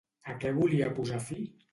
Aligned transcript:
A 0.31 0.33
què 0.43 0.53
volia 0.59 0.87
posar 1.01 1.19
fi? 1.27 1.39